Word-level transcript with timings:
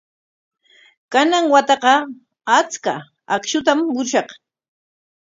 Kanan 1.11 1.45
wataqa 1.53 1.93
achka 2.57 2.93
akshutam 3.35 3.79
murushaq. 3.91 4.29